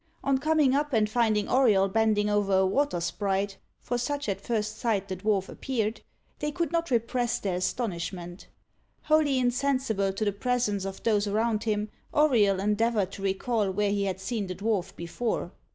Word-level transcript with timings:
On 0.23 0.39
coming 0.39 0.73
up, 0.73 0.93
and 0.93 1.07
finding 1.07 1.47
Auriol 1.47 1.87
bending 1.87 2.27
over 2.27 2.57
a 2.57 2.65
water 2.65 2.99
sprite 2.99 3.57
for 3.79 3.99
such, 3.99 4.27
at 4.27 4.41
first 4.41 4.79
sight, 4.79 5.07
the 5.07 5.15
dwarf 5.17 5.47
appeared 5.47 6.01
they 6.39 6.51
could 6.51 6.71
not 6.71 6.89
repress 6.89 7.37
their 7.37 7.53
astonishment. 7.57 8.47
Wholly 9.03 9.37
insensible 9.37 10.11
to 10.11 10.25
the 10.25 10.31
presence 10.31 10.85
of 10.85 11.03
those 11.03 11.27
around 11.27 11.65
him, 11.65 11.91
Auriol 12.15 12.59
endeavoured 12.59 13.11
to 13.11 13.21
recall 13.21 13.69
where 13.69 13.91
he 13.91 14.05
had 14.05 14.19
seen 14.19 14.47
the 14.47 14.55
dwarf 14.55 14.95
before. 14.95 15.51